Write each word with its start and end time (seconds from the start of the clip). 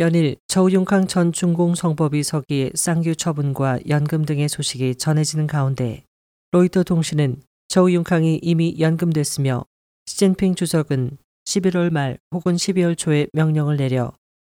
연일 0.00 0.36
저우융캉 0.48 1.08
전 1.08 1.30
중공 1.30 1.74
성법위 1.74 2.22
서기의 2.22 2.72
쌍규 2.74 3.16
처분과 3.16 3.80
연금 3.90 4.24
등의 4.24 4.48
소식이 4.48 4.94
전해지는 4.94 5.46
가운데 5.46 6.04
로이터 6.52 6.84
통신은 6.84 7.42
저우융캉이 7.68 8.40
이미 8.40 8.76
연금됐으며 8.78 9.66
시진핑 10.06 10.54
주석은 10.54 11.18
11월 11.44 11.92
말 11.92 12.18
혹은 12.32 12.54
12월 12.54 12.96
초에 12.96 13.26
명령을 13.34 13.76
내려 13.76 14.10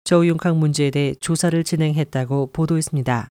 저우융캉 0.04 0.59
문제에 0.59 0.91
대해 0.91 1.15
조사를 1.21 1.63
진행했다고 1.63 2.53
보도했습니다. 2.55 3.29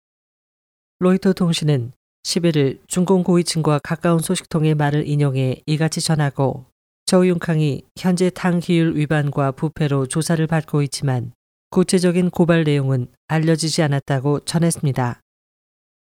로이터 0.99 1.33
통신은 1.33 1.93
11일 2.25 2.81
중공 2.89 3.23
고위층과 3.23 3.79
가까운 3.85 4.19
소식통의 4.19 4.75
말을 4.75 5.07
인용해 5.07 5.63
이같이 5.65 6.01
전하고 6.01 6.65
저우융캉이 7.07 7.85
현재 7.97 8.31
당 8.31 8.59
기율 8.59 8.97
위반과 8.97 9.53
부패로 9.53 10.07
조사를 10.07 10.45
받고 10.49 10.83
있지만 10.83 11.31
구체적인 11.71 12.31
고발 12.31 12.65
내용은 12.65 13.07
알려지지 13.29 13.83
않았다고 13.83 14.41
전했습니다. 14.41 15.21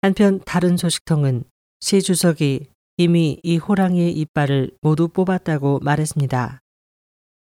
한편 0.02 0.40
다른 0.46 0.78
소식통은 0.78 1.44
시 1.82 2.02
주석이 2.02 2.68
이미 2.98 3.40
이 3.44 3.58
호랑이의 3.58 4.14
이빨을 4.14 4.72
모두 4.82 5.08
뽑았다고 5.08 5.80
말했습니다. 5.82 6.60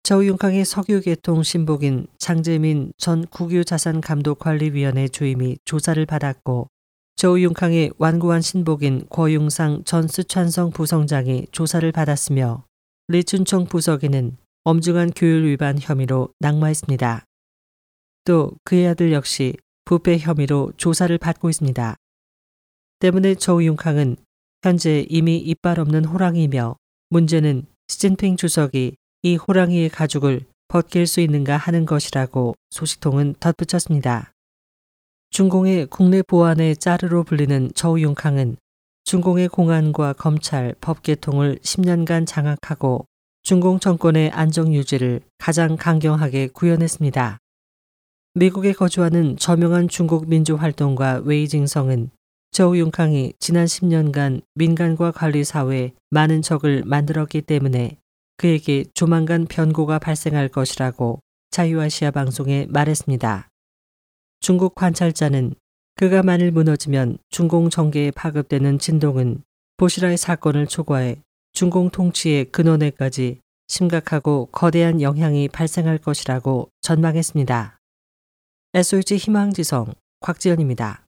저우융캉의 0.04 0.66
석유계통 0.66 1.44
신복인 1.44 2.08
장재민 2.18 2.92
전 2.98 3.26
국유자산감독관리위원회 3.28 5.08
주임이 5.08 5.58
조사를 5.64 6.04
받았고 6.06 6.68
저우융캉의 7.18 7.92
완고한 7.98 8.42
신복인 8.42 9.06
고용상 9.10 9.84
전 9.86 10.08
스촨성 10.08 10.72
부성장이 10.72 11.46
조사를 11.52 11.92
받았으며 11.92 12.66
리춘청 13.10 13.66
부서기는 13.66 14.38
엄중한 14.64 15.12
규율 15.16 15.46
위반 15.46 15.78
혐의로 15.80 16.30
낙마했습니다. 16.40 17.26
또 18.26 18.52
그의 18.64 18.88
아들 18.88 19.12
역시 19.12 19.56
부패 19.86 20.18
혐의로 20.18 20.72
조사를 20.78 21.18
받고 21.18 21.50
있습니다. 21.50 21.96
때문에 23.00 23.36
저우융캉은 23.36 24.18
현재 24.64 25.06
이미 25.10 25.38
이빨 25.38 25.80
없는 25.80 26.06
호랑이며 26.06 26.76
문제는 27.10 27.66
시진핑 27.88 28.38
주석이 28.38 28.96
이 29.24 29.36
호랑이의 29.36 29.90
가죽을 29.90 30.46
벗길 30.68 31.08
수 31.08 31.20
있는가 31.20 31.58
하는 31.58 31.86
것이라고 31.86 32.56
소식통은 32.70 33.36
덧붙였습니다. 33.40 34.32
중공의 35.32 35.88
국내 35.88 36.22
보안의 36.22 36.78
짜르로 36.78 37.24
불리는 37.24 37.72
저우융캉은 37.74 38.58
중공의 39.04 39.50
공안과 39.50 40.14
검찰, 40.14 40.76
법계통을 40.80 41.60
10년간 41.64 42.26
장악하고 42.26 43.06
중공 43.44 43.80
정권의 43.80 44.30
안정 44.32 44.74
유지를 44.74 45.22
가장 45.38 45.76
강경하게 45.76 46.50
구현했습니다. 46.54 47.41
미국에 48.34 48.72
거주하는 48.72 49.36
저명한 49.36 49.90
중국 49.90 50.30
민주활동가 50.30 51.22
웨이징성은 51.26 52.12
저우 52.52 52.78
융캉이 52.78 53.34
지난 53.40 53.66
10년간 53.66 54.42
민간과 54.56 55.12
관리 55.12 55.44
사회에 55.44 55.92
많은 56.12 56.42
적을 56.42 56.84
만들었기 56.86 57.42
때문에 57.42 57.98
그에게 58.38 58.86
조만간 58.94 59.46
변고가 59.46 60.00
발생할 60.00 60.48
것이라고 60.48 61.20
자유아시아 61.50 62.12
방송에 62.12 62.68
말했습니다. 62.70 63.50
중국 64.40 64.76
관찰자는 64.76 65.54
그가 65.96 66.24
만일 66.24 66.52
무너지면 66.52 67.18
중공 67.30 67.70
정계에 67.70 68.12
파급되는 68.12 68.80
진동은 68.80 69.44
보시라의 69.76 70.16
사건을 70.16 70.68
초과해 70.68 71.18
중공 71.52 71.90
통치의 71.90 72.46
근원에까지 72.46 73.40
심각하고 73.68 74.48
거대한 74.54 75.02
영향이 75.02 75.50
발생할 75.50 75.98
것이라고 75.98 76.70
전망했습니다. 76.80 77.81
SOH 78.74 79.18
희망지성 79.18 79.94
곽지연입니다. 80.22 81.01